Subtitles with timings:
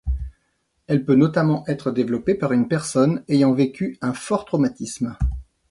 [0.87, 5.15] Elle peut notamment être développée par une personne ayant vécu un fort traumatisme.